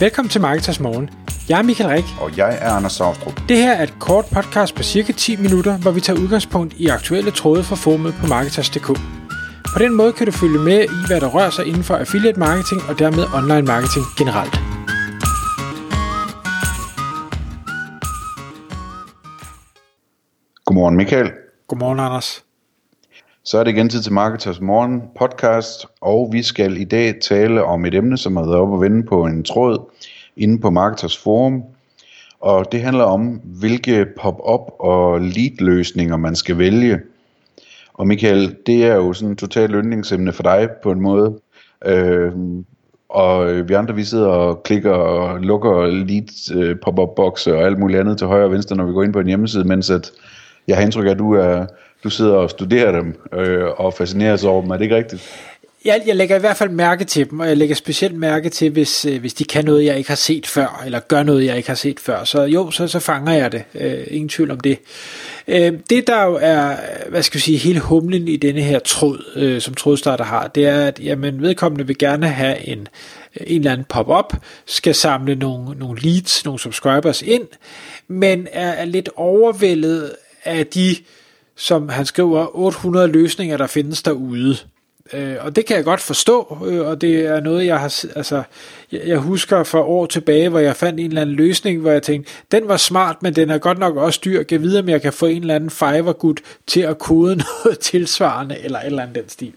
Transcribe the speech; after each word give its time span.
Velkommen 0.00 0.30
til 0.30 0.40
Marketers 0.40 0.80
Morgen. 0.80 1.10
Jeg 1.48 1.58
er 1.58 1.62
Michael 1.62 1.90
Rik. 1.90 2.04
Og 2.20 2.36
jeg 2.36 2.58
er 2.60 2.70
Anders 2.70 2.92
Saustrup. 2.92 3.40
Det 3.48 3.56
her 3.56 3.72
er 3.72 3.82
et 3.82 3.94
kort 4.00 4.24
podcast 4.32 4.74
på 4.74 4.82
cirka 4.82 5.12
10 5.12 5.36
minutter, 5.36 5.78
hvor 5.78 5.90
vi 5.90 6.00
tager 6.00 6.20
udgangspunkt 6.20 6.74
i 6.74 6.86
aktuelle 6.86 7.30
tråde 7.30 7.64
fra 7.64 7.76
formet 7.76 8.14
på 8.20 8.26
Marketers.dk. 8.26 8.86
På 9.74 9.78
den 9.78 9.94
måde 9.94 10.12
kan 10.12 10.26
du 10.26 10.32
følge 10.32 10.58
med 10.58 10.84
i, 10.84 11.06
hvad 11.06 11.20
der 11.20 11.28
rører 11.28 11.50
sig 11.50 11.66
inden 11.66 11.84
for 11.84 11.94
affiliate 11.96 12.38
marketing 12.38 12.80
og 12.88 12.98
dermed 12.98 13.24
online 13.38 13.66
marketing 13.66 14.04
generelt. 14.18 14.54
Godmorgen 20.64 20.96
Michael. 20.96 21.30
Godmorgen 21.68 22.00
Anders. 22.00 22.46
Så 23.44 23.58
er 23.58 23.64
det 23.64 23.70
igen 23.70 23.88
tid 23.88 24.02
til 24.02 24.12
Marketers 24.12 24.60
Morgen 24.60 25.02
podcast, 25.18 25.86
og 26.00 26.28
vi 26.32 26.42
skal 26.42 26.76
i 26.76 26.84
dag 26.84 27.14
tale 27.22 27.64
om 27.64 27.84
et 27.84 27.94
emne, 27.94 28.18
som 28.18 28.36
har 28.36 28.44
været 28.44 28.56
oppe 28.56 28.74
og 28.74 28.80
vende 28.80 29.06
på 29.06 29.24
en 29.24 29.44
tråd 29.44 29.85
inde 30.36 30.60
på 30.60 30.70
Marketers 30.70 31.18
Forum. 31.18 31.62
Og 32.40 32.72
det 32.72 32.82
handler 32.82 33.04
om, 33.04 33.40
hvilke 33.44 34.06
pop-up 34.20 34.60
og 34.78 35.20
lead-løsninger 35.20 36.16
man 36.16 36.36
skal 36.36 36.58
vælge. 36.58 37.00
Og 37.94 38.06
Michael, 38.06 38.56
det 38.66 38.84
er 38.84 38.94
jo 38.94 39.12
sådan 39.12 39.36
totalt 39.36 39.72
yndlingsemne 39.74 40.32
for 40.32 40.42
dig 40.42 40.68
på 40.82 40.90
en 40.90 41.00
måde. 41.00 41.40
Øh, 41.86 42.32
og 43.08 43.68
vi 43.68 43.74
andre 43.74 43.94
vi 43.94 44.04
sidder 44.04 44.28
og 44.28 44.62
klikker 44.62 44.92
og 44.92 45.40
lukker 45.40 45.86
lead 45.86 46.54
øh, 46.54 46.76
pop-up 46.84 47.08
bokse 47.16 47.54
og 47.54 47.62
alt 47.62 47.78
muligt 47.78 48.00
andet 48.00 48.18
til 48.18 48.26
højre 48.26 48.44
og 48.44 48.52
venstre, 48.52 48.76
når 48.76 48.86
vi 48.86 48.92
går 48.92 49.02
ind 49.02 49.12
på 49.12 49.20
en 49.20 49.26
hjemmeside, 49.26 49.64
mens 49.64 49.90
at 49.90 50.10
jeg 50.68 50.76
har 50.76 50.82
indtryk 50.82 51.06
af, 51.06 51.10
at 51.10 51.18
du, 51.18 51.32
er, 51.32 51.66
du 52.04 52.10
sidder 52.10 52.34
og 52.34 52.50
studerer 52.50 52.92
dem 52.92 53.14
øh, 53.32 53.66
og 53.76 53.94
fascineres 53.94 54.44
over 54.44 54.62
dem. 54.62 54.70
Er 54.70 54.76
det 54.76 54.82
ikke 54.82 54.96
rigtigt? 54.96 55.22
Jeg, 55.84 56.02
jeg 56.06 56.16
lægger 56.16 56.36
i 56.36 56.40
hvert 56.40 56.56
fald 56.56 56.70
mærke 56.70 57.04
til 57.04 57.30
dem, 57.30 57.40
og 57.40 57.48
jeg 57.48 57.56
lægger 57.56 57.74
specielt 57.74 58.14
mærke 58.14 58.48
til, 58.48 58.70
hvis, 58.70 59.04
øh, 59.04 59.20
hvis 59.20 59.34
de 59.34 59.44
kan 59.44 59.64
noget, 59.64 59.84
jeg 59.84 59.98
ikke 59.98 60.10
har 60.10 60.16
set 60.16 60.46
før, 60.46 60.82
eller 60.84 61.00
gør 61.00 61.22
noget, 61.22 61.44
jeg 61.44 61.56
ikke 61.56 61.68
har 61.68 61.74
set 61.74 62.00
før. 62.00 62.24
Så 62.24 62.42
jo, 62.42 62.70
så, 62.70 62.88
så 62.88 63.00
fanger 63.00 63.32
jeg 63.32 63.52
det. 63.52 63.64
Øh, 63.74 64.04
ingen 64.10 64.28
tvivl 64.28 64.50
om 64.50 64.60
det. 64.60 64.78
Øh, 65.48 65.72
det, 65.90 66.06
der 66.06 66.24
jo 66.24 66.38
er, 66.42 66.76
hvad 67.08 67.22
skal 67.22 67.38
jeg 67.38 67.42
sige, 67.42 67.58
hele 67.58 67.80
humlen 67.80 68.28
i 68.28 68.36
denne 68.36 68.60
her 68.60 68.78
tråd, 68.78 69.24
øh, 69.36 69.60
som 69.60 69.74
trådstarter 69.74 70.24
har, 70.24 70.46
det 70.46 70.66
er, 70.66 70.86
at 70.86 71.00
jamen, 71.02 71.42
vedkommende 71.42 71.86
vil 71.86 71.98
gerne 71.98 72.28
have 72.28 72.68
en, 72.68 72.88
øh, 73.40 73.46
en 73.46 73.60
eller 73.60 73.72
anden 73.72 73.86
pop-up, 73.88 74.36
skal 74.66 74.94
samle 74.94 75.34
nogle, 75.34 75.78
nogle 75.78 76.00
leads, 76.00 76.44
nogle 76.44 76.60
subscribers 76.60 77.22
ind, 77.22 77.46
men 78.08 78.48
er, 78.52 78.70
er 78.70 78.84
lidt 78.84 79.08
overvældet 79.16 80.12
af 80.44 80.66
de, 80.66 80.96
som 81.56 81.88
han 81.88 82.06
skriver, 82.06 82.56
800 82.56 83.08
løsninger, 83.08 83.56
der 83.56 83.66
findes 83.66 84.02
derude. 84.02 84.56
Øh, 85.12 85.36
og 85.40 85.56
det 85.56 85.66
kan 85.66 85.76
jeg 85.76 85.84
godt 85.84 86.00
forstå, 86.00 86.58
øh, 86.66 86.86
og 86.86 87.00
det 87.00 87.26
er 87.26 87.40
noget, 87.40 87.66
jeg 87.66 87.80
har, 87.80 88.04
altså, 88.16 88.42
jeg, 88.92 89.00
jeg 89.06 89.18
husker 89.18 89.64
for 89.64 89.82
år 89.82 90.06
tilbage, 90.06 90.48
hvor 90.48 90.58
jeg 90.58 90.76
fandt 90.76 91.00
en 91.00 91.06
eller 91.06 91.20
anden 91.22 91.36
løsning, 91.36 91.80
hvor 91.80 91.90
jeg 91.90 92.02
tænkte, 92.02 92.32
den 92.52 92.68
var 92.68 92.76
smart, 92.76 93.22
men 93.22 93.36
den 93.36 93.50
er 93.50 93.58
godt 93.58 93.78
nok 93.78 93.96
også 93.96 94.20
dyr. 94.24 94.42
Jeg 94.50 94.62
videre, 94.62 94.82
om 94.82 94.88
jeg 94.88 95.02
kan 95.02 95.12
få 95.12 95.26
en 95.26 95.40
eller 95.40 95.54
anden 95.54 95.70
fiverr 95.70 96.34
til 96.66 96.80
at 96.80 96.98
kode 96.98 97.36
noget 97.64 97.78
tilsvarende, 97.78 98.56
eller 98.64 98.78
et 98.78 98.86
eller 98.86 99.02
andet 99.02 99.16
den 99.16 99.28
stil. 99.28 99.52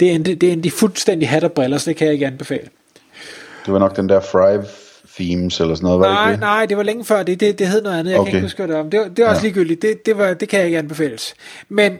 Det 0.00 0.10
er 0.10 0.14
en, 0.14 0.24
det 0.24 0.42
er 0.42 0.52
en 0.52 0.64
de 0.64 0.70
fuldstændig 0.70 1.28
hat 1.28 1.44
og 1.44 1.52
briller, 1.52 1.78
så 1.78 1.90
det 1.90 1.96
kan 1.96 2.06
jeg 2.06 2.14
ikke 2.14 2.26
anbefale. 2.26 2.68
Det 3.66 3.72
var 3.72 3.78
nok 3.78 3.96
den 3.96 4.08
der 4.08 4.20
Thrive 4.20 4.64
themes 5.16 5.60
eller 5.60 5.74
sådan 5.74 5.86
noget, 5.86 6.00
var 6.00 6.06
nej, 6.06 6.24
det 6.24 6.32
ikke 6.32 6.40
Nej, 6.40 6.66
det 6.66 6.76
var 6.76 6.82
længe 6.82 7.04
før 7.04 7.22
det. 7.22 7.40
Det, 7.40 7.58
det 7.58 7.66
hed 7.68 7.82
noget 7.82 7.98
andet. 7.98 8.10
Jeg 8.10 8.20
okay. 8.20 8.30
kan 8.30 8.36
ikke 8.36 8.44
huske, 8.44 8.62
det 8.62 8.74
var. 8.74 8.82
Det 8.82 9.16
det 9.16 9.24
var 9.24 9.30
også 9.30 9.42
ja. 9.42 9.46
ligegyldigt. 9.46 9.82
Det, 9.82 10.06
det, 10.06 10.18
var, 10.18 10.34
det 10.34 10.48
kan 10.48 10.58
jeg 10.58 10.66
ikke 10.66 10.78
anbefales. 10.78 11.34
Men 11.68 11.98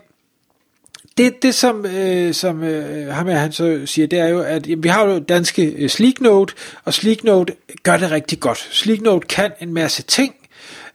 det, 1.21 1.43
det 1.43 1.55
som, 1.55 1.87
øh, 1.87 2.35
som 2.35 2.63
øh, 2.63 3.09
ham 3.09 3.27
her, 3.27 3.39
han 3.39 3.53
så 3.53 3.81
siger, 3.85 4.07
det 4.07 4.19
er 4.19 4.29
jo, 4.29 4.41
at 4.41 4.69
jamen, 4.69 4.83
vi 4.83 4.89
har 4.89 5.07
jo 5.07 5.19
danske 5.19 5.65
øh, 5.67 5.89
Sleeknote, 5.89 6.55
og 6.85 6.95
Sleeknote 6.95 7.53
gør 7.83 7.97
det 7.97 8.11
rigtig 8.11 8.41
godt. 8.41 8.69
Sleeknote 8.71 9.27
kan 9.27 9.53
en 9.61 9.75
masse 9.75 10.03
ting, 10.03 10.35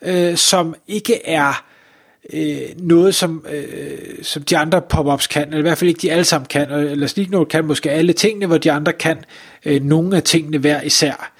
øh, 0.02 0.38
som 0.38 0.76
ikke 0.88 1.28
er 1.28 1.66
øh, 2.34 2.58
noget, 2.78 3.16
som, 3.16 3.46
øh, 3.52 3.98
som 4.22 4.44
de 4.44 4.58
andre 4.58 4.82
pop-ups 4.82 5.28
kan, 5.28 5.44
eller 5.44 5.58
i 5.58 5.62
hvert 5.62 5.78
fald 5.78 5.90
ikke 5.90 6.02
de 6.02 6.12
alle 6.12 6.24
sammen 6.24 6.48
kan, 6.48 6.72
eller 6.72 7.08
Sleeknote 7.08 7.50
kan 7.50 7.66
måske 7.66 7.92
alle 7.92 8.14
tingene, 8.14 8.46
hvor 8.46 8.58
de 8.58 8.72
andre 8.72 8.94
kan 8.94 9.18
øh, 9.66 9.84
nogle 9.84 10.18
af 10.18 10.24
tingene 10.24 10.58
hver 10.58 10.82
især. 10.82 11.32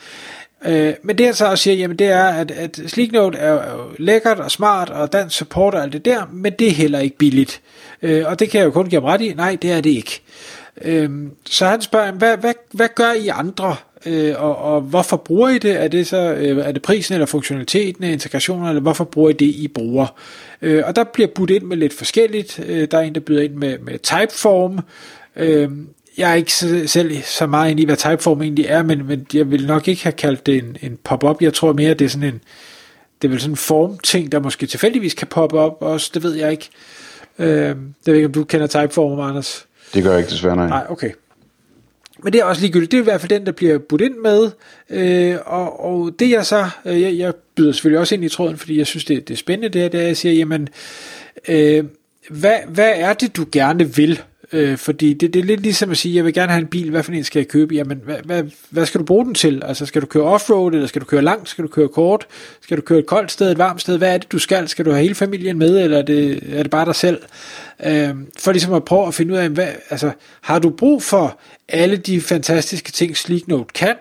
Øh, 0.66 0.94
men 1.04 1.18
det 1.18 1.26
jeg 1.26 1.36
så 1.36 1.46
også 1.46 1.64
siger, 1.64 1.76
jamen 1.76 2.00
det 2.00 2.08
er, 2.08 2.24
at, 2.24 2.52
at 2.52 2.80
Sleeknote 2.88 3.38
er, 3.38 3.54
er 3.54 3.74
jo 3.74 3.84
lækkert 3.98 4.40
og 4.40 4.52
smart, 4.52 4.90
og 4.90 5.14
dansk 5.14 5.38
support 5.38 5.76
og 5.76 5.84
alt 5.84 5.94
det 5.94 6.06
der, 6.06 6.26
men 6.32 6.54
det 6.60 6.68
er 6.68 6.72
heller 6.72 7.00
ikke 7.00 7.18
billigt. 7.18 7.62
Øh, 8.02 8.24
og 8.28 8.40
det 8.40 8.50
kan 8.50 8.60
jeg 8.60 8.66
jo 8.66 8.72
kun 8.72 8.90
give 8.90 9.02
ret 9.02 9.22
i, 9.22 9.34
nej 9.34 9.58
det 9.62 9.72
er 9.72 9.82
det 9.82 9.90
ikke. 9.90 10.22
Øh, 10.82 11.10
så 11.46 11.66
han 11.66 11.82
spørger, 11.82 12.12
hvad, 12.12 12.38
hvad, 12.38 12.54
hvad 12.72 12.90
gør 12.96 13.12
I 13.12 13.28
andre, 13.28 13.76
øh, 14.06 14.36
og, 14.38 14.58
og 14.58 14.82
hvorfor 14.82 15.18
bruger 15.18 15.50
I 15.50 15.58
det? 15.58 15.84
Er 15.84 15.88
det 15.88 16.08
så 16.08 16.34
øh, 16.34 16.58
er 16.58 16.72
det 16.72 16.82
prisen 16.82 17.14
eller 17.14 17.26
funktionaliteten, 17.26 18.04
integrationen, 18.04 18.68
eller 18.68 18.82
hvorfor 18.82 19.04
bruger 19.04 19.30
I 19.30 19.34
det, 19.34 19.46
I 19.46 19.68
bruger? 19.68 20.08
Øh, 20.62 20.84
og 20.86 20.96
der 20.96 21.04
bliver 21.04 21.28
budt 21.36 21.50
ind 21.50 21.64
med 21.64 21.78
lidt 21.78 21.94
forskelligt. 21.94 22.60
Øh, 22.68 22.88
der 22.92 22.98
er 22.98 23.02
en, 23.02 23.16
der 23.16 23.22
byder 23.22 23.42
ind 23.42 23.54
med, 23.54 23.80
med 23.80 24.00
typeform, 24.00 24.80
øh, 25.36 25.70
jeg 26.18 26.32
er 26.32 26.36
ikke 26.36 26.54
selv 26.88 27.22
så 27.24 27.48
meget 27.48 27.72
ind 27.72 27.80
i, 27.80 27.86
hvad 27.86 27.98
typeform 27.98 28.42
egentlig 28.42 28.66
er, 28.66 28.84
men, 28.84 29.08
men 29.08 29.28
jeg 29.34 29.52
vil 29.52 29.68
nok 29.68 29.88
ikke 29.88 30.04
have 30.04 30.14
kaldt 30.14 30.46
det 30.46 30.58
en, 30.58 30.78
en 30.82 30.98
pop-up. 31.04 31.42
Jeg 31.42 31.54
tror 31.54 31.74
mere, 31.74 31.94
det 31.94 32.06
er 32.06 32.10
sådan 32.10 32.28
en, 32.28 32.42
det 33.22 33.28
er 33.28 33.30
vel 33.30 33.42
sådan 33.42 33.54
en 33.54 33.58
formting, 33.58 34.32
der 34.32 34.40
måske 34.40 34.66
tilfældigvis 34.66 35.14
kan 35.14 35.28
poppe 35.28 35.60
op 35.60 35.78
også, 35.82 36.12
det 36.14 36.24
ved 36.24 36.34
jeg 36.34 36.52
ikke. 36.52 36.70
Øh, 37.40 37.48
det 37.48 37.78
ved 38.06 38.16
ikke, 38.16 38.26
om 38.26 38.32
du 38.32 38.44
kender 38.44 38.68
typeform, 38.68 39.20
Anders. 39.20 39.66
Det 39.94 40.04
gør 40.04 40.10
jeg 40.10 40.20
ikke 40.20 40.32
desværre, 40.32 40.56
nej. 40.56 40.68
Nej, 40.68 40.86
okay. 40.90 41.12
Men 42.24 42.34
det 42.34 42.42
er 42.42 42.46
også 42.46 42.62
ligegyldigt. 42.62 42.92
Det 42.92 42.98
er 42.98 43.02
i 43.02 43.04
hvert 43.04 43.22
fald 43.22 43.30
den, 43.30 43.46
der 43.46 43.52
bliver 43.52 43.78
budt 43.78 44.02
ind 44.02 44.16
med. 44.16 44.52
Øh, 44.90 45.38
og, 45.46 45.86
og 45.86 46.12
det 46.20 46.30
jeg 46.30 46.46
så, 46.46 46.70
øh, 46.86 47.02
jeg, 47.02 47.18
jeg 47.18 47.34
byder 47.56 47.72
selvfølgelig 47.72 48.00
også 48.00 48.16
ind 48.16 48.24
i 48.24 48.30
tråden, 48.30 48.58
fordi 48.58 48.78
jeg 48.78 48.88
synes, 48.88 49.06
det, 49.06 49.28
det 49.28 49.34
er 49.34 49.38
spændende, 49.38 49.70
det 49.70 49.82
her, 49.82 49.90
det 49.90 49.98
er, 49.98 50.02
at 50.02 50.08
jeg 50.08 50.18
siger, 50.18 50.34
jamen, 50.34 50.70
øh, 51.48 51.84
hvad, 52.30 52.56
hvad 52.68 52.92
er 52.96 53.14
det, 53.14 53.36
du 53.36 53.46
gerne 53.52 53.96
vil? 53.96 54.22
Øh, 54.54 54.78
fordi 54.78 55.14
det, 55.14 55.34
det 55.34 55.40
er 55.40 55.44
lidt 55.44 55.62
ligesom 55.62 55.92
at 55.92 55.98
sige, 55.98 56.16
jeg 56.16 56.26
vil 56.26 56.34
gerne 56.34 56.52
have 56.52 56.62
en 56.62 56.68
bil, 56.68 56.90
hvad 56.90 57.04
for 57.04 57.12
en 57.12 57.24
skal 57.24 57.40
jeg 57.40 57.48
købe? 57.48 57.76
Jamen, 57.76 58.02
hvad, 58.04 58.18
hvad, 58.24 58.44
hvad 58.70 58.86
skal 58.86 59.00
du 59.00 59.06
bruge 59.06 59.26
den 59.26 59.34
til? 59.34 59.64
Altså, 59.66 59.86
skal 59.86 60.02
du 60.02 60.06
køre 60.06 60.24
offroad, 60.24 60.74
eller 60.74 60.88
skal 60.88 61.02
du 61.02 61.06
køre 61.06 61.22
langt? 61.22 61.50
Skal 61.50 61.64
du 61.64 61.68
køre 61.68 61.88
kort? 61.88 62.28
Skal 62.62 62.78
du 62.78 62.82
køre 62.82 63.00
et 63.00 63.06
koldt 63.06 63.32
sted, 63.32 63.52
et 63.52 63.58
varmt 63.58 63.82
sted? 63.82 63.98
Hvad 63.98 64.14
er 64.14 64.18
det, 64.18 64.32
du 64.32 64.40
skal? 64.40 64.68
Skal 64.68 64.86
du 64.86 64.92
have 64.92 65.02
hele 65.02 65.16
familien 65.16 65.60
med, 65.60 65.84
eller 65.84 65.98
er 65.98 66.02
det, 66.02 66.44
er 66.52 66.64
det 66.64 66.72
bare 66.72 66.86
dig 66.86 66.96
selv? 66.96 67.22
Øh, 67.86 68.10
for 68.40 68.52
ligesom 68.52 68.74
at 68.74 68.86
prøve 68.86 69.08
at 69.08 69.14
finde 69.14 69.34
ud 69.34 69.38
af, 69.38 69.50
hvad, 69.50 69.68
altså, 69.90 70.12
har 70.42 70.60
du 70.60 70.70
brug 70.70 71.04
for 71.04 71.40
alle 71.68 71.98
de 71.98 72.22
fantastiske 72.22 72.92
ting, 72.92 73.18
Sleeknote 73.18 73.74
kan? 73.74 73.96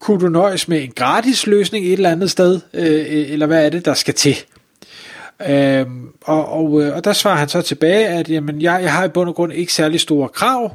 Kunne 0.00 0.20
du 0.20 0.28
nøjes 0.28 0.68
med 0.68 0.82
en 0.82 0.90
gratis 0.90 1.46
løsning 1.46 1.86
et 1.86 1.92
eller 1.92 2.10
andet 2.10 2.30
sted? 2.30 2.60
Øh, 2.74 2.84
øh 2.84 3.32
eller 3.32 3.46
hvad 3.46 3.66
er 3.66 3.70
det, 3.70 3.84
der 3.84 3.94
skal 3.94 4.14
til? 4.14 4.36
Øhm, 5.48 6.08
og, 6.24 6.48
og, 6.48 6.82
øh, 6.82 6.96
og 6.96 7.04
der 7.04 7.12
svarer 7.12 7.36
han 7.36 7.48
så 7.48 7.62
tilbage, 7.62 8.06
at 8.06 8.30
jamen, 8.30 8.62
jeg, 8.62 8.82
jeg 8.82 8.92
har 8.92 9.04
i 9.04 9.08
bund 9.08 9.28
og 9.28 9.34
grund 9.34 9.52
ikke 9.52 9.72
særlig 9.72 10.00
store 10.00 10.28
krav. 10.28 10.74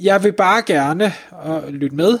Jeg 0.00 0.24
vil 0.24 0.32
bare 0.32 0.62
gerne, 0.66 1.12
og 1.30 1.62
lytte 1.68 1.96
med, 1.96 2.18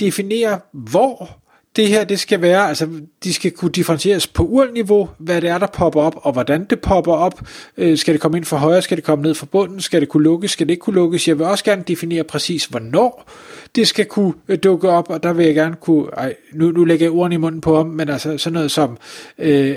definere, 0.00 0.60
hvor 0.72 1.38
det 1.76 1.88
her 1.88 2.04
det 2.04 2.20
skal 2.20 2.42
være, 2.42 2.68
altså 2.68 2.88
de 3.24 3.34
skal 3.34 3.50
kunne 3.50 3.70
differentieres 3.70 4.26
på 4.26 4.42
urlniveau, 4.42 5.08
hvad 5.18 5.40
det 5.40 5.50
er, 5.50 5.58
der 5.58 5.66
popper 5.66 6.00
op, 6.00 6.14
og 6.16 6.32
hvordan 6.32 6.64
det 6.64 6.80
popper 6.80 7.12
op. 7.12 7.40
Øh, 7.76 7.98
skal 7.98 8.14
det 8.14 8.20
komme 8.20 8.36
ind 8.36 8.44
fra 8.44 8.56
højre, 8.56 8.82
skal 8.82 8.96
det 8.96 9.04
komme 9.04 9.22
ned 9.22 9.34
fra 9.34 9.46
bunden, 9.46 9.80
skal 9.80 10.00
det 10.00 10.08
kunne 10.08 10.22
lukkes, 10.22 10.50
skal 10.50 10.66
det 10.66 10.70
ikke 10.70 10.80
kunne 10.80 10.94
lukkes. 10.94 11.28
Jeg 11.28 11.38
vil 11.38 11.46
også 11.46 11.64
gerne 11.64 11.82
definere 11.88 12.24
præcis, 12.24 12.64
hvornår 12.64 13.30
det 13.76 13.88
skal 13.88 14.06
kunne 14.06 14.32
øh, 14.48 14.58
dukke 14.62 14.88
op, 14.88 15.10
og 15.10 15.22
der 15.22 15.32
vil 15.32 15.46
jeg 15.46 15.54
gerne 15.54 15.74
kunne, 15.80 16.06
ej, 16.16 16.34
nu, 16.52 16.70
nu 16.70 16.84
lægger 16.84 17.06
jeg 17.06 17.12
ordene 17.12 17.34
i 17.34 17.38
munden 17.38 17.60
på 17.60 17.76
ham, 17.76 17.86
men 17.86 18.08
altså 18.08 18.38
sådan 18.38 18.54
noget 18.54 18.70
som, 18.70 18.98
øh, 19.38 19.76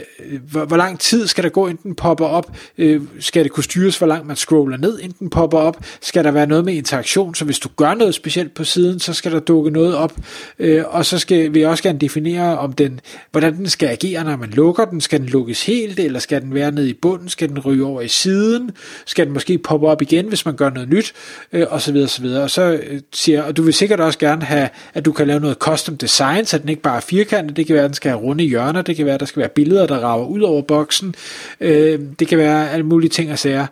hvor, 0.52 0.66
hvor 0.66 0.78
lang 0.78 1.00
tid 1.00 1.28
skal 1.28 1.44
der 1.44 1.50
gå, 1.50 1.68
inden 1.68 1.84
den 1.84 1.96
popper 1.96 2.26
op, 2.26 2.56
øh, 2.78 3.02
skal 3.20 3.44
det 3.44 3.52
kunne 3.52 3.64
styres, 3.64 3.98
hvor 3.98 4.08
langt 4.08 4.28
man 4.28 4.36
scroller 4.36 4.78
ned, 4.78 5.00
inden 5.00 5.18
den 5.20 5.30
popper 5.30 5.58
op, 5.58 5.78
skal 6.02 6.24
der 6.24 6.32
være 6.32 6.48
noget 6.48 6.66
med 6.66 6.74
interaktion, 6.74 7.36
så 7.36 7.46
hvis 7.46 7.60
du 7.60 7.70
gør 7.76 7.94
noget 7.94 8.16
specielt 8.16 8.54
på 8.54 8.64
siden, 8.64 9.00
så 9.00 9.14
skal 9.14 9.32
der 9.32 9.40
dukke 9.40 9.72
noget 9.72 9.96
op, 9.96 10.14
øh, 10.60 10.84
og 10.88 11.06
så 11.06 11.20
skal 11.20 11.54
vi 11.54 11.62
også 11.62 11.81
gerne 11.82 12.00
definere, 12.00 12.58
om 12.58 12.74
den, 12.74 13.00
hvordan 13.32 13.56
den 13.56 13.70
skal 13.70 13.90
agere, 13.90 14.24
når 14.24 14.36
man 14.36 14.50
lukker 14.50 14.86
den, 14.86 15.02
skal 15.02 15.20
den 15.20 15.28
lukkes 15.28 15.66
helt, 15.66 16.00
eller 16.00 16.20
skal 16.20 16.42
den 16.42 16.54
være 16.54 16.72
nede 16.72 16.90
i 16.90 16.94
bunden, 16.94 17.30
skal 17.30 17.50
den 17.50 17.60
ryge 17.60 17.86
over 17.86 18.02
i 18.02 18.08
siden, 18.08 18.72
skal 19.06 19.26
den 19.26 19.34
måske 19.34 19.58
poppe 19.58 19.88
op 19.88 20.02
igen, 20.02 20.28
hvis 20.28 20.46
man 20.46 20.56
gør 20.56 20.70
noget 20.70 20.90
nyt, 20.90 21.14
øh, 21.54 21.68
og 21.70 21.82
så 21.82 21.92
videre, 21.92 22.06
og 22.06 22.10
så 22.10 22.22
videre, 22.22 22.44
og 22.44 22.52
så 22.52 22.62
øh, 22.62 23.02
siger, 23.14 23.44
og 23.44 23.58
du 23.58 23.62
vil 23.62 23.74
sikkert 23.74 24.00
også 24.00 24.20
gerne 24.20 24.46
have, 24.46 24.70
at 24.94 25.06
du 25.06 25.12
kan 25.12 25.28
lave 25.28 25.40
noget 25.40 25.58
custom 25.58 25.98
design, 25.98 26.46
så 26.46 26.58
den 26.58 26.70
ikke 26.70 26.82
bare 26.82 26.98
er 26.98 27.02
firkantet, 27.02 27.58
det 27.58 27.68
kan 27.68 27.74
være, 27.74 27.84
at 27.84 27.90
den 27.90 27.96
skal 27.96 28.12
have 28.12 28.22
runde 28.22 28.44
hjørner, 28.44 28.82
det 28.82 28.96
kan 28.96 29.06
være, 29.06 29.14
at 29.14 29.20
der 29.20 29.26
skal 29.26 29.40
være 29.40 29.50
billeder, 29.50 29.88
der 29.88 29.98
rager 29.98 30.26
ud 30.26 30.42
over 30.42 30.62
boksen, 30.62 31.16
øh, 31.62 32.00
det 32.20 32.28
kan 32.28 32.38
være 32.38 32.72
alle 32.72 32.86
mulige 32.86 33.10
ting 33.10 33.32
og 33.32 33.40
sager. 33.40 33.68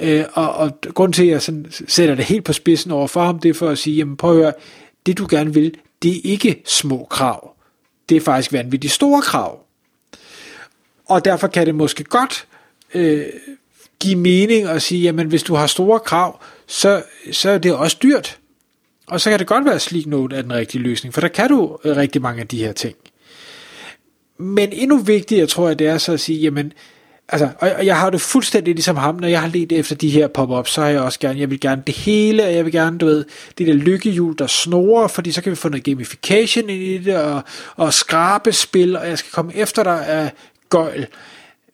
Øh, 0.00 0.24
og, 0.32 0.54
og 0.54 0.70
grund 0.94 1.12
til, 1.12 1.22
at 1.22 1.28
jeg 1.28 1.42
sådan 1.42 1.66
sætter 1.88 2.14
det 2.14 2.24
helt 2.24 2.44
på 2.44 2.52
spidsen 2.52 2.90
over 2.90 3.06
for 3.06 3.24
ham, 3.24 3.38
det 3.38 3.48
er 3.48 3.54
for 3.54 3.68
at 3.68 3.78
sige, 3.78 3.96
jamen 3.96 4.16
prøv 4.16 4.30
at 4.30 4.36
høre, 4.36 4.52
det 5.06 5.18
du 5.18 5.26
gerne 5.30 5.54
vil, 5.54 5.74
det 6.02 6.16
er 6.16 6.20
ikke 6.24 6.62
små 6.66 7.06
krav. 7.10 7.54
Det 8.08 8.16
er 8.16 8.20
faktisk 8.20 8.52
vanvittigt 8.52 8.92
store 8.92 9.22
krav. 9.22 9.60
Og 11.06 11.24
derfor 11.24 11.46
kan 11.46 11.66
det 11.66 11.74
måske 11.74 12.04
godt 12.04 12.46
øh, 12.94 13.26
give 14.00 14.16
mening 14.16 14.66
at 14.66 14.82
sige, 14.82 15.02
jamen 15.02 15.26
hvis 15.26 15.42
du 15.42 15.54
har 15.54 15.66
store 15.66 16.00
krav, 16.00 16.40
så, 16.66 17.02
så 17.32 17.50
er 17.50 17.58
det 17.58 17.74
også 17.74 17.96
dyrt. 18.02 18.38
Og 19.06 19.20
så 19.20 19.30
kan 19.30 19.38
det 19.38 19.46
godt 19.46 19.64
være, 19.64 19.74
at 19.74 19.82
Sleek 19.82 20.06
Note 20.06 20.36
er 20.36 20.42
den 20.42 20.52
rigtige 20.52 20.82
løsning, 20.82 21.14
for 21.14 21.20
der 21.20 21.28
kan 21.28 21.48
du 21.48 21.78
øh, 21.84 21.96
rigtig 21.96 22.22
mange 22.22 22.40
af 22.40 22.48
de 22.48 22.58
her 22.58 22.72
ting. 22.72 22.96
Men 24.38 24.72
endnu 24.72 24.98
vigtigere 24.98 25.46
tror 25.46 25.68
jeg, 25.68 25.78
det 25.78 25.86
er 25.86 25.98
så 25.98 26.12
at 26.12 26.20
sige, 26.20 26.40
jamen, 26.40 26.72
altså, 27.28 27.48
og 27.58 27.86
jeg 27.86 27.96
har 27.96 28.10
det 28.10 28.20
fuldstændig 28.20 28.74
ligesom 28.74 28.96
ham, 28.96 29.14
når 29.14 29.28
jeg 29.28 29.40
har 29.40 29.48
let 29.48 29.72
efter 29.72 29.94
de 29.94 30.10
her 30.10 30.28
pop-ups, 30.28 30.70
så 30.70 30.80
har 30.80 30.88
jeg 30.88 31.00
også 31.00 31.18
gerne, 31.18 31.40
jeg 31.40 31.50
vil 31.50 31.60
gerne 31.60 31.82
det 31.86 31.94
hele, 31.94 32.44
og 32.44 32.54
jeg 32.54 32.64
vil 32.64 32.72
gerne, 32.72 32.98
du 32.98 33.06
ved, 33.06 33.24
det 33.58 33.66
der 33.66 33.72
lykkehjul, 33.72 34.38
der 34.38 34.46
snorer, 34.46 35.08
fordi 35.08 35.32
så 35.32 35.42
kan 35.42 35.50
vi 35.50 35.56
få 35.56 35.68
noget 35.68 35.84
gamification 35.84 36.70
ind 36.70 36.82
i 36.82 36.98
det, 36.98 37.16
og, 37.16 37.42
og 37.76 37.94
skrabespil, 37.94 38.96
og 38.96 39.08
jeg 39.08 39.18
skal 39.18 39.32
komme 39.32 39.56
efter 39.56 39.82
dig 39.82 40.06
af 40.06 40.32
gøjl. 40.68 41.06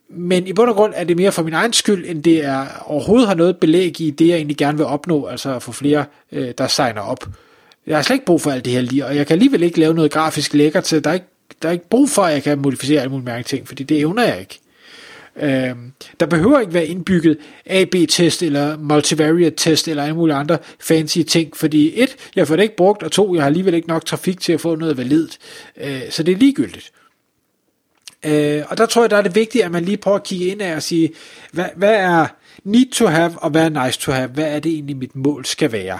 Men 0.09 0.47
i 0.47 0.53
bund 0.53 0.71
og 0.71 0.77
grund 0.77 0.93
er 0.97 1.05
det 1.05 1.17
mere 1.17 1.33
for 1.33 1.43
min 1.43 1.55
egen 1.55 1.73
skyld, 1.73 2.05
end 2.09 2.23
det 2.23 2.45
er 2.45 2.67
overhovedet 2.87 3.29
har 3.29 3.35
noget 3.35 3.57
belæg 3.57 4.01
i 4.01 4.11
det, 4.11 4.29
jeg 4.29 4.37
egentlig 4.37 4.57
gerne 4.57 4.79
vil 4.79 4.87
opnå, 4.87 5.27
altså 5.27 5.55
at 5.55 5.63
få 5.63 5.73
flere, 5.73 6.05
øh, 6.33 6.55
der 6.59 6.67
signer 6.69 7.01
op. 7.01 7.29
Jeg 7.87 7.97
har 7.97 8.03
slet 8.03 8.15
ikke 8.15 8.27
brug 8.27 8.41
for 8.41 8.51
alt 8.51 8.65
det 8.65 8.73
her 8.73 8.81
lige, 8.81 9.07
og 9.07 9.17
jeg 9.17 9.27
kan 9.27 9.35
alligevel 9.35 9.63
ikke 9.63 9.81
lave 9.81 9.95
noget 9.95 10.11
grafisk 10.11 10.55
lækkert, 10.55 10.87
så 10.87 11.01
der 11.01 11.11
er 11.11 11.15
ikke, 11.15 11.27
der 11.63 11.69
er 11.69 11.73
ikke 11.73 11.89
brug 11.89 12.11
for, 12.11 12.23
at 12.23 12.33
jeg 12.33 12.43
kan 12.43 12.59
modificere 12.59 13.01
alle 13.01 13.11
mulige 13.11 13.25
mærke 13.25 13.49
ting, 13.49 13.69
fordi 13.69 13.83
det 13.83 13.99
evner 13.99 14.23
jeg 14.23 14.41
ikke. 14.41 14.61
Øh, 15.37 15.75
der 16.21 16.27
behøver 16.27 16.61
ikke 16.61 16.75
være 16.75 16.87
indbygget 16.87 17.39
AB-test 17.67 18.43
eller 18.43 18.77
multivariate-test 18.79 19.89
eller 19.89 20.03
alle 20.03 20.17
mulige 20.17 20.37
andre 20.37 20.59
fancy 20.81 21.19
ting, 21.19 21.57
fordi 21.57 22.03
et, 22.03 22.17
jeg 22.37 22.49
får 22.49 22.57
det 22.57 22.63
ikke 22.63 22.77
brugt, 22.77 23.03
og 23.03 23.13
to, 23.13 23.35
jeg 23.35 23.43
har 23.43 23.47
alligevel 23.47 23.75
ikke 23.75 23.89
nok 23.89 24.05
trafik 24.05 24.41
til 24.41 24.53
at 24.53 24.61
få 24.61 24.75
noget 24.75 24.97
validt. 24.97 25.39
Øh, 25.77 26.01
så 26.11 26.23
det 26.23 26.33
er 26.33 26.37
ligegyldigt. 26.37 26.93
Øh, 28.27 28.63
og 28.69 28.79
der 28.79 28.87
tror 28.87 29.03
jeg, 29.03 29.11
der 29.11 29.17
er 29.17 29.23
det 29.23 29.35
vigtigt, 29.35 29.65
at 29.65 29.71
man 29.71 29.85
lige 29.85 29.97
prøver 29.97 30.17
at 30.17 30.25
kigge 30.25 30.47
ind 30.47 30.63
af 30.63 30.77
og 30.77 30.83
sige, 30.83 31.11
hvad, 31.53 31.67
hvad 31.77 31.95
er 31.95 32.27
need 32.65 32.91
to 32.93 33.07
have, 33.07 33.33
og 33.37 33.51
hvad 33.51 33.65
er 33.65 33.85
nice 33.85 34.01
to 34.01 34.13
have? 34.13 34.29
Hvad 34.29 34.55
er 34.55 34.61
det 34.61 34.73
egentlig, 34.73 34.97
mit 34.97 35.17
mål 35.17 35.45
skal 35.45 35.73
være? 35.73 35.99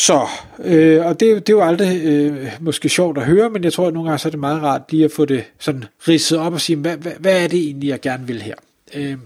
Så, 0.00 0.26
øh, 0.64 1.06
og 1.06 1.20
det, 1.20 1.46
det 1.46 1.52
er 1.52 1.56
jo 1.56 1.62
aldrig 1.62 2.04
øh, 2.04 2.46
måske 2.60 2.88
sjovt 2.88 3.18
at 3.18 3.24
høre, 3.24 3.50
men 3.50 3.64
jeg 3.64 3.72
tror, 3.72 3.86
at 3.86 3.94
nogle 3.94 4.08
gange 4.08 4.18
så 4.18 4.28
er 4.28 4.30
det 4.30 4.40
meget 4.40 4.62
rart 4.62 4.82
lige 4.90 5.04
at 5.04 5.12
få 5.12 5.24
det 5.24 5.44
sådan 5.58 5.84
ridset 6.08 6.38
op 6.38 6.52
og 6.52 6.60
sige, 6.60 6.76
hvad, 6.76 6.96
hvad, 6.96 7.12
hvad 7.18 7.44
er 7.44 7.48
det 7.48 7.58
egentlig, 7.58 7.88
jeg 7.88 8.00
gerne 8.00 8.26
vil 8.26 8.42
her? 8.42 8.54
Øh, 8.94 9.16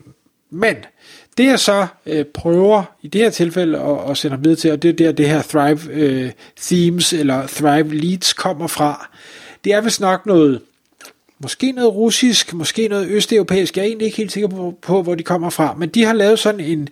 men 0.50 0.76
det 1.38 1.46
jeg 1.46 1.60
så 1.60 1.86
øh, 2.06 2.24
prøver 2.24 2.82
i 3.02 3.08
det 3.08 3.20
her 3.20 3.30
tilfælde 3.30 3.78
at, 3.78 4.10
at 4.10 4.16
sende 4.16 4.38
videre 4.42 4.56
til, 4.56 4.72
og 4.72 4.82
det 4.82 4.88
er 4.88 4.92
der 4.92 5.12
det 5.12 5.28
her 5.28 5.42
Thrive 5.42 5.92
øh, 5.92 6.30
Themes 6.60 7.12
eller 7.12 7.46
Thrive 7.46 7.94
Leads 7.94 8.32
kommer 8.32 8.66
fra, 8.66 9.10
det 9.64 9.72
er 9.72 9.80
vist 9.80 10.00
nok 10.00 10.26
noget, 10.26 10.60
måske 11.38 11.72
noget 11.72 11.94
russisk, 11.94 12.54
måske 12.54 12.88
noget 12.88 13.08
østeuropæisk, 13.08 13.76
jeg 13.76 13.82
er 13.82 13.86
egentlig 13.86 14.06
ikke 14.06 14.16
helt 14.16 14.32
sikker 14.32 14.48
på, 14.48 14.74
på 14.82 15.02
hvor 15.02 15.14
de 15.14 15.22
kommer 15.22 15.50
fra, 15.50 15.74
men 15.78 15.88
de 15.88 16.04
har 16.04 16.12
lavet 16.12 16.38
sådan 16.38 16.60
en, 16.60 16.88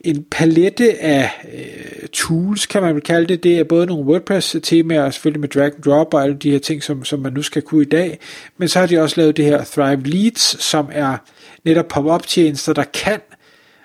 en 0.00 0.26
palette 0.30 1.02
af 1.02 1.30
øh, 1.54 2.08
tools, 2.08 2.66
kan 2.66 2.82
man 2.82 2.94
vel 2.94 3.02
kalde 3.02 3.26
det. 3.26 3.42
Det 3.42 3.58
er 3.58 3.64
både 3.64 3.86
nogle 3.86 4.04
WordPress-temaer, 4.04 5.02
og 5.02 5.12
selvfølgelig 5.12 5.40
med 5.40 5.48
drag 5.48 5.64
and 5.64 5.82
drop 5.82 6.14
og 6.14 6.22
alle 6.22 6.36
de 6.36 6.50
her 6.50 6.58
ting, 6.58 6.82
som, 6.82 7.04
som 7.04 7.20
man 7.20 7.32
nu 7.32 7.42
skal 7.42 7.62
kunne 7.62 7.82
i 7.82 7.88
dag. 7.88 8.18
Men 8.56 8.68
så 8.68 8.78
har 8.78 8.86
de 8.86 8.98
også 8.98 9.20
lavet 9.20 9.36
det 9.36 9.44
her 9.44 9.64
Thrive 9.64 10.02
Leads, 10.02 10.64
som 10.64 10.88
er 10.92 11.16
netop 11.64 11.88
pop-up 11.88 12.26
tjenester, 12.26 12.72
der 12.72 12.84
kan 12.84 13.20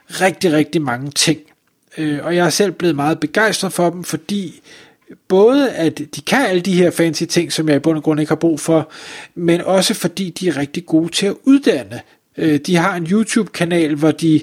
rigtig, 0.10 0.54
rigtig 0.54 0.82
mange 0.82 1.12
ting. 1.12 1.40
Øh, 1.98 2.20
og 2.24 2.36
jeg 2.36 2.46
er 2.46 2.50
selv 2.50 2.72
blevet 2.72 2.96
meget 2.96 3.20
begejstret 3.20 3.74
for 3.74 3.90
dem, 3.90 4.04
fordi 4.04 4.62
både 5.28 5.72
at 5.72 6.02
de 6.16 6.22
kan 6.22 6.46
alle 6.46 6.62
de 6.62 6.74
her 6.74 6.92
fancy 6.92 7.24
ting, 7.24 7.54
som 7.54 7.70
jeg 7.70 7.76
i 7.76 7.80
bund 7.80 7.98
og 7.98 8.04
grund 8.04 8.20
ikke 8.20 8.30
har 8.30 8.36
brug 8.36 8.60
for, 8.60 8.92
men 9.36 9.62
også 9.62 9.94
fordi 9.94 10.30
de 10.30 10.48
er 10.48 10.58
rigtig 10.58 10.86
gode 10.86 11.10
til 11.12 11.26
at 11.26 11.36
uddanne. 11.44 12.02
Øh, 12.38 12.60
de 12.60 12.76
har 12.76 12.96
en 12.96 13.08
YouTube-kanal, 13.12 13.96
hvor 13.96 14.12
de 14.12 14.42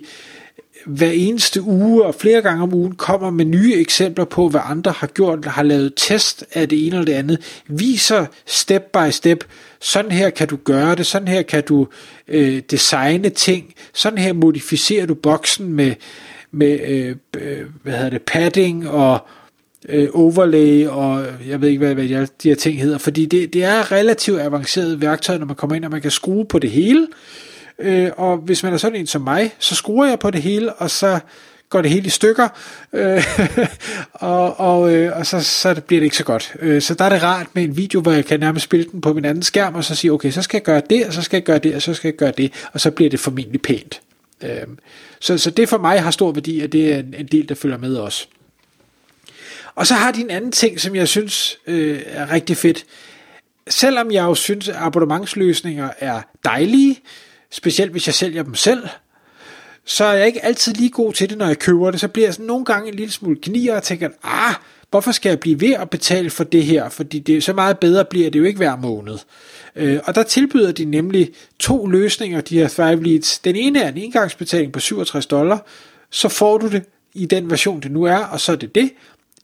hver 0.89 1.11
eneste 1.11 1.63
uge 1.63 2.05
og 2.05 2.15
flere 2.15 2.43
gange 2.43 2.63
om 2.63 2.75
ugen 2.75 2.95
kommer 2.95 3.31
med 3.31 3.45
nye 3.45 3.75
eksempler 3.75 4.25
på, 4.25 4.49
hvad 4.49 4.61
andre 4.65 4.91
har 4.91 5.07
gjort, 5.07 5.45
har 5.45 5.63
lavet 5.63 5.93
test 5.97 6.45
af 6.53 6.69
det 6.69 6.87
ene 6.87 6.97
eller 6.97 7.05
det 7.05 7.13
andet, 7.13 7.63
viser 7.67 8.27
step 8.47 8.83
by 8.83 9.11
step, 9.11 9.45
sådan 9.81 10.11
her 10.11 10.31
kan 10.31 10.49
du 10.49 10.57
gøre 10.57 10.95
det, 10.95 11.07
sådan 11.07 11.29
her 11.29 11.43
kan 11.43 11.63
du 11.69 11.87
øh, 12.29 12.63
designe 12.71 13.29
ting, 13.29 13.75
sådan 13.95 14.19
her 14.19 14.33
modificerer 14.33 15.07
du 15.07 15.15
boksen 15.15 15.73
med, 15.73 15.95
med 16.51 16.81
øh, 16.81 17.17
øh 17.39 17.67
hvad 17.83 17.93
hedder 17.93 18.11
det, 18.11 18.23
padding 18.23 18.89
og 18.89 19.27
øh, 19.89 20.09
overlay 20.15 20.87
og 20.87 21.27
jeg 21.49 21.61
ved 21.61 21.69
ikke, 21.69 21.79
hvad, 21.79 21.95
hvad 21.95 22.27
de 22.43 22.49
her 22.49 22.55
ting 22.57 22.81
hedder, 22.81 22.99
fordi 22.99 23.27
det, 23.27 23.53
det 23.53 23.65
er 23.65 23.93
relativt 23.93 24.41
avanceret 24.41 25.01
værktøj, 25.01 25.39
når 25.39 25.47
man 25.47 25.57
kommer 25.57 25.77
ind, 25.77 25.85
og 25.85 25.91
man 25.91 26.03
kan 26.03 26.11
skrue 26.11 26.45
på 26.45 26.59
det 26.59 26.71
hele, 26.71 27.01
øh, 27.01 27.48
Øh, 27.79 28.11
og 28.17 28.37
hvis 28.37 28.63
man 28.63 28.73
er 28.73 28.77
sådan 28.77 29.01
en 29.01 29.07
som 29.07 29.23
mig, 29.23 29.55
så 29.59 29.75
skruer 29.75 30.09
jeg 30.09 30.19
på 30.19 30.31
det 30.31 30.43
hele, 30.43 30.73
og 30.73 30.91
så 30.91 31.19
går 31.71 31.83
det 31.83 31.91
hele 31.91 32.07
i 32.07 32.11
stykker, 32.11 32.49
øh, 32.93 33.25
og, 34.13 34.61
og, 34.61 34.95
øh, 34.95 35.17
og 35.17 35.27
så, 35.27 35.41
så 35.41 35.81
bliver 35.87 36.01
det 36.01 36.05
ikke 36.05 36.17
så 36.17 36.25
godt. 36.25 36.57
Øh, 36.61 36.83
så 36.83 36.95
der 36.95 37.05
er 37.05 37.09
det 37.09 37.23
rart 37.23 37.47
med 37.53 37.63
en 37.65 37.77
video, 37.77 38.01
hvor 38.01 38.13
jeg 38.13 38.25
kan 38.25 38.41
nærmest 38.41 38.65
spille 38.65 38.87
den 38.93 39.01
på 39.01 39.13
min 39.13 39.25
anden 39.25 39.43
skærm, 39.43 39.75
og 39.75 39.85
så 39.85 39.95
sige, 39.95 40.13
okay, 40.13 40.31
så 40.31 40.43
skal 40.43 40.57
jeg 40.57 40.65
gøre 40.65 40.83
det, 40.91 41.07
og 41.07 41.13
så 41.13 41.23
skal 41.23 41.37
jeg 41.37 41.45
gøre 41.45 41.59
det, 41.59 41.75
og 41.75 41.83
så 41.83 41.95
skal 41.95 42.09
jeg 42.09 42.17
gøre 42.17 42.33
det, 42.37 42.53
og 42.73 42.81
så 42.81 42.91
bliver 42.91 43.11
det 43.11 43.21
formentlig 43.21 43.63
pænt. 43.63 44.01
Øh, 44.43 44.67
så, 45.21 45.39
så 45.39 45.51
det 45.51 45.69
for 45.69 45.79
mig 45.79 46.03
har 46.03 46.11
stor 46.11 46.33
værdi, 46.33 46.61
at 46.61 46.73
det 46.73 46.95
er 46.95 46.99
en, 46.99 47.15
en 47.19 47.27
del, 47.27 47.49
der 47.49 47.55
følger 47.55 47.79
med 47.79 47.97
os. 47.97 48.29
Og 49.75 49.87
så 49.87 49.95
har 49.95 50.13
de 50.13 50.21
en 50.21 50.31
anden 50.31 50.53
ting, 50.53 50.81
som 50.81 50.97
jeg 50.97 51.09
synes 51.09 51.59
øh, 51.67 52.01
er 52.07 52.33
rigtig 52.33 52.57
fedt. 52.57 52.85
Selvom 53.69 54.11
jeg 54.11 54.23
jo 54.23 54.35
synes, 54.35 54.69
at 54.69 54.77
abonnementsløsninger 54.79 55.91
er 55.99 56.23
dejlige, 56.45 57.01
specielt 57.51 57.91
hvis 57.91 58.07
jeg 58.07 58.15
sælger 58.15 58.43
dem 58.43 58.55
selv, 58.55 58.83
så 59.85 60.05
er 60.05 60.13
jeg 60.13 60.27
ikke 60.27 60.45
altid 60.45 60.75
lige 60.75 60.91
god 60.91 61.13
til 61.13 61.31
det, 61.31 61.39
når 61.39 61.47
jeg 61.47 61.59
køber 61.59 61.91
det. 61.91 62.01
Så 62.01 62.09
bliver 62.09 62.27
jeg 62.27 62.35
sådan 62.35 62.47
nogle 62.47 62.65
gange 62.65 62.89
en 62.89 62.95
lille 62.95 63.13
smule 63.13 63.39
gnier 63.43 63.77
og 63.77 63.83
tænker, 63.83 64.09
ah, 64.23 64.55
hvorfor 64.91 65.13
skal 65.13 65.29
jeg 65.31 65.41
blive 65.41 65.61
ved 65.61 65.73
at 65.73 65.91
betale 65.91 66.31
for 66.31 66.45
det 66.45 66.65
her? 66.65 66.89
Fordi 66.89 67.19
det 67.19 67.37
er 67.37 67.41
så 67.41 67.53
meget 67.53 67.79
bedre 67.79 68.05
bliver 68.05 68.31
det 68.31 68.39
jo 68.39 68.45
ikke 68.45 68.57
hver 68.57 68.77
måned. 68.77 69.19
Øh, 69.77 69.99
og 70.05 70.15
der 70.15 70.23
tilbyder 70.23 70.73
de 70.73 70.85
nemlig 70.85 71.31
to 71.59 71.87
løsninger, 71.87 72.41
de 72.41 72.59
her 72.59 72.69
Thrive 72.69 73.05
Leads. 73.05 73.39
Den 73.39 73.57
ene 73.57 73.83
er 73.83 73.89
en 73.89 73.97
engangsbetaling 73.97 74.73
på 74.73 74.81
67 74.81 75.27
dollar, 75.27 75.67
så 76.11 76.29
får 76.29 76.59
du 76.59 76.69
det 76.69 76.83
i 77.15 77.27
den 77.27 77.51
version, 77.51 77.81
det 77.81 77.91
nu 77.91 78.05
er, 78.05 78.17
og 78.17 78.41
så 78.41 78.53
er 78.53 78.57
det 78.57 78.75
det. 78.75 78.91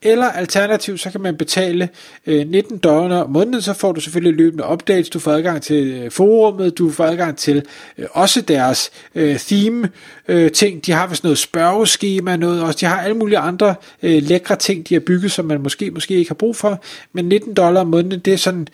Eller 0.06 0.26
alternativt, 0.26 1.00
så 1.00 1.10
kan 1.10 1.20
man 1.20 1.36
betale 1.36 1.88
øh, 2.26 2.48
19 2.48 2.78
dollar 2.78 3.22
om 3.22 3.30
måneden, 3.30 3.62
så 3.62 3.72
får 3.72 3.92
du 3.92 4.00
selvfølgelig 4.00 4.36
løbende 4.36 4.64
updates, 4.72 5.08
du 5.08 5.18
får 5.18 5.32
adgang 5.32 5.62
til 5.62 5.86
øh, 5.86 6.10
forummet, 6.10 6.78
du 6.78 6.90
får 6.90 7.04
adgang 7.04 7.36
til 7.36 7.62
øh, 7.98 8.06
også 8.10 8.40
deres 8.40 8.90
øh, 9.14 9.38
theme 9.38 9.90
øh, 10.28 10.52
ting, 10.52 10.86
de 10.86 10.92
har 10.92 11.06
vist 11.06 11.24
noget 11.24 11.38
spørgeskema, 11.38 12.36
noget 12.36 12.62
også, 12.62 12.78
de 12.80 12.86
har 12.86 13.02
alle 13.02 13.16
mulige 13.16 13.38
andre 13.38 13.74
øh, 14.02 14.22
lækre 14.22 14.56
ting, 14.56 14.88
de 14.88 14.94
har 14.94 15.00
bygget, 15.00 15.32
som 15.32 15.44
man 15.44 15.60
måske, 15.60 15.90
måske 15.90 16.14
ikke 16.14 16.30
har 16.30 16.34
brug 16.34 16.56
for, 16.56 16.82
men 17.12 17.24
19 17.24 17.54
dollar 17.54 17.80
om 17.80 17.86
måneden, 17.86 18.20
det 18.20 18.32
er 18.32 18.38
sådan, 18.38 18.68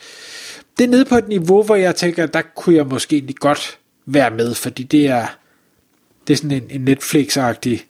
det 0.78 0.84
er 0.84 0.88
nede 0.88 1.04
på 1.04 1.16
et 1.16 1.28
niveau, 1.28 1.62
hvor 1.62 1.76
jeg 1.76 1.96
tænker, 1.96 2.26
der 2.26 2.42
kunne 2.56 2.76
jeg 2.76 2.87
måske 2.87 3.16
egentlig 3.16 3.37
godt 3.37 3.78
være 4.06 4.30
med, 4.30 4.54
fordi 4.54 4.82
det 4.82 5.06
er, 5.06 5.26
det 6.26 6.32
er 6.32 6.37
sådan 6.37 6.50
en, 6.50 6.66
en 6.70 6.88
Netflix-agtig 6.88 7.89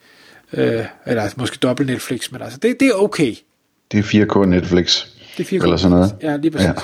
Øh, 0.53 0.85
eller 1.07 1.29
måske 1.37 1.59
dobbelt 1.63 1.91
Netflix, 1.91 2.33
men 2.33 2.43
altså, 2.43 2.59
det, 2.59 2.81
det 2.81 2.89
er 2.89 2.95
okay. 2.95 3.35
Det 3.93 3.99
er 3.99 4.25
4K 4.25 4.45
Netflix. 4.45 5.07
Det 5.37 5.53
er 5.53 5.59
4K 5.59 5.63
Eller 5.63 5.77
sådan 5.77 5.97
noget. 5.97 6.17
Ja, 6.23 6.37
lige 6.37 6.51
præcis. 6.51 6.67
Ja. 6.67 6.75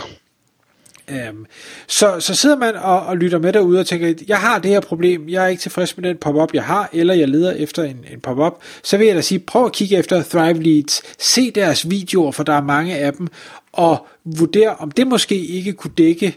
Øhm, 1.09 1.47
så, 1.87 2.21
så 2.21 2.35
sidder 2.35 2.57
man 2.57 2.77
og, 2.77 3.01
og 3.01 3.17
lytter 3.17 3.39
med 3.39 3.53
derude 3.53 3.81
og 3.81 3.87
tænker, 3.87 4.15
jeg 4.29 4.39
har 4.39 4.59
det 4.59 4.71
her 4.71 4.81
problem, 4.81 5.29
jeg 5.29 5.45
er 5.45 5.49
ikke 5.49 5.61
tilfreds 5.61 5.97
med 5.97 6.09
den 6.09 6.17
pop-up, 6.17 6.55
jeg 6.55 6.65
har, 6.65 6.91
eller 6.93 7.15
jeg 7.15 7.29
leder 7.29 7.53
efter 7.53 7.83
en, 7.83 8.05
en 8.13 8.21
pop-up, 8.21 8.53
så 8.83 8.97
vil 8.97 9.07
jeg 9.07 9.17
da 9.17 9.21
sige, 9.21 9.39
prøv 9.39 9.65
at 9.65 9.73
kigge 9.73 9.97
efter 9.97 10.23
Thrive 10.23 10.63
Leads, 10.63 11.03
se 11.19 11.51
deres 11.51 11.91
videoer, 11.91 12.33
for 12.33 12.43
der 12.43 12.53
er 12.53 12.63
mange 12.63 12.97
af 12.97 13.13
dem, 13.13 13.29
og 13.73 14.07
vurdere, 14.25 14.77
om 14.79 14.91
det 14.91 15.07
måske 15.07 15.47
ikke 15.47 15.73
kunne 15.73 15.95
dække 15.99 16.37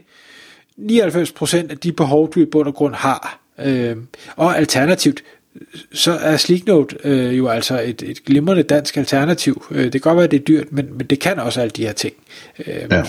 99% 0.79 1.71
af 1.71 1.77
de 1.83 1.91
behov, 1.91 2.33
du 2.33 2.39
i 2.39 2.45
bund 2.45 2.67
og 2.67 2.73
grund 2.73 2.95
har. 2.95 3.39
Øhm, 3.59 4.07
og 4.35 4.57
alternativt, 4.57 5.23
så 5.93 6.11
er 6.11 6.37
Sleeknote 6.37 6.95
øh, 7.03 7.37
jo 7.37 7.47
altså 7.47 7.81
et, 7.81 8.01
et 8.01 8.23
glimrende 8.25 8.63
dansk 8.63 8.97
alternativ. 8.97 9.65
Øh, 9.71 9.83
det 9.83 9.91
kan 9.91 10.01
godt 10.01 10.15
være, 10.15 10.23
at 10.23 10.31
det 10.31 10.39
er 10.39 10.43
dyrt, 10.43 10.71
men, 10.71 10.97
men 10.97 11.07
det 11.07 11.19
kan 11.19 11.39
også 11.39 11.61
alle 11.61 11.71
de 11.71 11.85
her 11.85 11.93
ting. 11.93 12.13
Øh, 12.67 12.75
ja. 12.91 13.03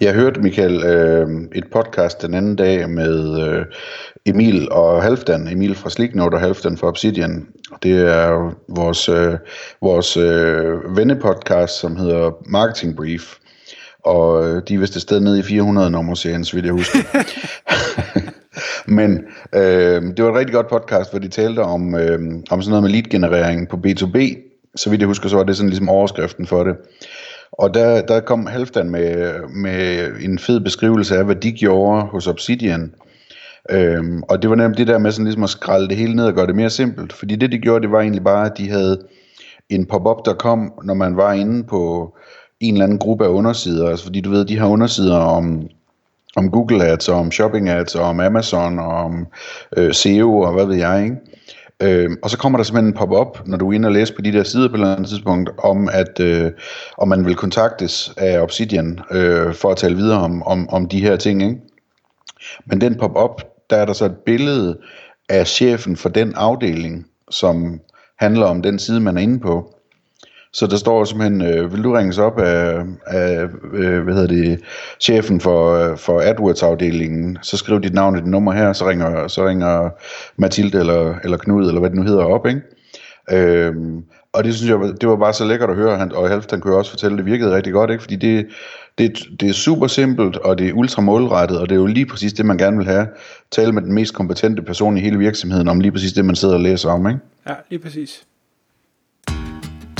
Jeg 0.00 0.14
hørte, 0.14 0.40
Michael, 0.40 0.84
øh, 0.84 1.28
et 1.54 1.64
podcast 1.72 2.22
den 2.22 2.34
anden 2.34 2.56
dag 2.56 2.90
med 2.90 3.40
øh, 3.48 3.64
Emil 4.26 4.72
og 4.72 5.02
Halfdan. 5.02 5.48
Emil 5.48 5.74
fra 5.74 5.90
Sleeknote 5.90 6.34
og 6.34 6.40
Halfdan 6.40 6.78
fra 6.78 6.88
Obsidian. 6.88 7.46
Det 7.82 7.92
er 7.92 8.54
vores, 8.68 9.08
øh, 9.08 9.34
vores 9.82 10.16
øh, 10.16 10.96
vennepodcast, 10.96 11.80
som 11.80 11.96
hedder 11.96 12.30
Marketing 12.46 12.96
Brief. 12.96 13.34
Og 14.04 14.46
øh, 14.46 14.62
de 14.68 14.74
er 14.74 14.78
vist 14.78 14.96
et 14.96 15.02
sted 15.02 15.20
nede 15.20 15.38
i 15.38 15.42
400 15.42 15.90
nummer 15.90 16.14
serien, 16.14 16.44
så 16.44 16.56
vidt 16.56 16.66
jeg 16.66 16.72
husker. 16.72 16.98
Men 18.86 19.24
øh, 19.54 20.02
det 20.02 20.24
var 20.24 20.30
et 20.30 20.36
rigtig 20.36 20.54
godt 20.54 20.68
podcast, 20.68 21.10
hvor 21.10 21.18
de 21.18 21.28
talte 21.28 21.60
om, 21.60 21.94
øh, 21.94 22.18
om 22.50 22.62
sådan 22.62 22.70
noget 22.70 22.82
med 22.82 22.90
lead-generering 22.90 23.68
på 23.68 23.76
B2B. 23.76 24.18
Så 24.76 24.90
vidt 24.90 25.00
jeg 25.00 25.08
husker, 25.08 25.28
så 25.28 25.36
var 25.36 25.44
det 25.44 25.56
sådan 25.56 25.70
ligesom 25.70 25.88
overskriften 25.88 26.46
for 26.46 26.64
det. 26.64 26.76
Og 27.52 27.74
der, 27.74 28.02
der 28.02 28.20
kom 28.20 28.46
Halfdan 28.46 28.90
med, 28.90 29.32
med 29.48 30.10
en 30.20 30.38
fed 30.38 30.60
beskrivelse 30.60 31.16
af, 31.16 31.24
hvad 31.24 31.36
de 31.36 31.52
gjorde 31.52 32.02
hos 32.02 32.26
Obsidian. 32.26 32.92
Øhm, 33.70 34.22
og 34.22 34.42
det 34.42 34.50
var 34.50 34.56
nemlig 34.56 34.78
det 34.78 34.86
der 34.86 34.98
med 34.98 35.12
sådan 35.12 35.24
ligesom 35.24 35.42
at 35.42 35.50
skralde 35.50 35.88
det 35.88 35.96
hele 35.96 36.16
ned 36.16 36.24
og 36.24 36.34
gøre 36.34 36.46
det 36.46 36.56
mere 36.56 36.70
simpelt. 36.70 37.12
Fordi 37.12 37.36
det 37.36 37.52
de 37.52 37.58
gjorde, 37.58 37.82
det 37.82 37.92
var 37.92 38.00
egentlig 38.00 38.24
bare, 38.24 38.46
at 38.46 38.58
de 38.58 38.70
havde 38.70 38.98
en 39.70 39.86
pop-up, 39.86 40.16
der 40.24 40.34
kom, 40.34 40.72
når 40.84 40.94
man 40.94 41.16
var 41.16 41.32
inde 41.32 41.64
på 41.64 42.14
en 42.60 42.74
eller 42.74 42.84
anden 42.84 42.98
gruppe 42.98 43.24
af 43.24 43.28
undersider. 43.28 43.88
Altså 43.88 44.04
fordi 44.04 44.20
du 44.20 44.30
ved, 44.30 44.44
de 44.44 44.58
har 44.58 44.68
undersider 44.68 45.16
om, 45.16 45.68
om 46.36 46.50
Google 46.50 46.84
Ads, 46.84 47.08
og 47.08 47.18
om 47.18 47.30
Shopping 47.30 47.68
Ads, 47.68 47.94
og 47.94 48.04
om 48.04 48.20
Amazon, 48.20 48.78
og 48.78 48.86
om 48.86 49.26
øh, 49.76 49.92
SEO, 49.94 50.38
og 50.38 50.52
hvad 50.52 50.66
ved 50.66 50.76
jeg, 50.76 51.04
ikke? 51.04 51.16
Øh, 51.82 52.10
og 52.22 52.30
så 52.30 52.38
kommer 52.38 52.58
der 52.58 52.64
simpelthen 52.64 52.92
en 52.92 52.98
pop-up, 52.98 53.46
når 53.46 53.56
du 53.56 53.68
er 53.68 53.72
inde 53.72 53.86
og 53.86 53.92
læser 53.92 54.14
på 54.14 54.22
de 54.22 54.32
der 54.32 54.42
sider 54.42 54.68
på 54.68 54.74
et 54.74 54.78
eller 54.78 54.94
andet 54.94 55.08
tidspunkt, 55.08 55.50
om 55.58 55.88
at 55.92 56.20
øh, 56.20 56.50
om 56.98 57.08
man 57.08 57.26
vil 57.26 57.34
kontaktes 57.34 58.12
af 58.16 58.40
Obsidian 58.40 59.00
øh, 59.10 59.54
for 59.54 59.70
at 59.70 59.76
tale 59.76 59.96
videre 59.96 60.20
om, 60.20 60.42
om, 60.42 60.68
om 60.68 60.88
de 60.88 61.00
her 61.00 61.16
ting. 61.16 61.42
Ikke? 61.42 61.56
Men 62.66 62.80
den 62.80 62.98
pop-up, 62.98 63.42
der 63.70 63.76
er 63.76 63.84
der 63.84 63.92
så 63.92 64.04
et 64.04 64.16
billede 64.26 64.78
af 65.28 65.46
chefen 65.46 65.96
for 65.96 66.08
den 66.08 66.34
afdeling, 66.34 67.06
som 67.30 67.80
handler 68.18 68.46
om 68.46 68.62
den 68.62 68.78
side, 68.78 69.00
man 69.00 69.16
er 69.16 69.20
inde 69.20 69.40
på. 69.40 69.74
Så 70.54 70.66
der 70.66 70.76
står 70.76 71.04
simpelthen, 71.04 71.42
øh, 71.42 71.72
vil 71.72 71.84
du 71.84 71.92
ringes 71.92 72.18
op 72.18 72.38
af, 72.38 72.82
af 73.06 73.48
øh, 73.72 74.02
hvad 74.02 74.14
hedder 74.14 74.26
det, 74.26 74.60
chefen 75.00 75.40
for, 75.40 75.72
øh, 75.72 75.98
for 75.98 76.20
AdWords-afdelingen, 76.20 77.38
så 77.42 77.56
skriv 77.56 77.80
dit 77.80 77.94
navn 77.94 78.16
og 78.16 78.22
dit 78.22 78.30
nummer 78.30 78.52
her, 78.52 78.72
så 78.72 78.88
ringer, 78.88 79.28
så 79.28 79.46
ringer 79.46 79.90
Mathilde 80.36 80.78
eller, 80.78 81.14
eller 81.24 81.36
Knud, 81.36 81.66
eller 81.66 81.80
hvad 81.80 81.90
det 81.90 81.98
nu 81.98 82.04
hedder, 82.04 82.24
op, 82.24 82.46
ikke? 82.46 82.60
Øhm, 83.32 84.04
og 84.32 84.44
det 84.44 84.54
synes 84.54 84.70
jeg, 84.70 84.78
det 85.00 85.08
var 85.08 85.16
bare 85.16 85.32
så 85.32 85.44
lækkert 85.44 85.70
at 85.70 85.76
høre, 85.76 85.96
han, 85.96 86.12
og 86.12 86.28
Halvdan 86.28 86.60
kunne 86.60 86.76
også 86.76 86.90
fortælle, 86.90 87.14
at 87.14 87.18
det 87.18 87.26
virkede 87.26 87.54
rigtig 87.54 87.72
godt, 87.72 87.90
ikke? 87.90 88.02
fordi 88.02 88.16
det, 88.16 88.46
det, 88.98 89.18
det 89.40 89.48
er 89.48 89.52
super 89.52 89.86
simpelt, 89.86 90.36
og 90.36 90.58
det 90.58 90.68
er 90.68 90.72
ultra 90.72 91.02
målrettet, 91.02 91.58
og 91.60 91.68
det 91.68 91.74
er 91.74 91.80
jo 91.80 91.86
lige 91.86 92.06
præcis 92.06 92.32
det, 92.32 92.46
man 92.46 92.58
gerne 92.58 92.76
vil 92.76 92.86
have. 92.86 93.06
Tale 93.50 93.72
med 93.72 93.82
den 93.82 93.92
mest 93.92 94.14
kompetente 94.14 94.62
person 94.62 94.96
i 94.96 95.00
hele 95.00 95.18
virksomheden 95.18 95.68
om 95.68 95.80
lige 95.80 95.92
præcis 95.92 96.12
det, 96.12 96.24
man 96.24 96.36
sidder 96.36 96.54
og 96.54 96.60
læser 96.60 96.90
om. 96.90 97.06
Ikke? 97.06 97.20
Ja, 97.48 97.54
lige 97.70 97.78
præcis. 97.78 98.24